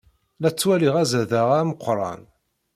[0.41, 2.21] La ttwaliɣ azadaɣ-a ameqran.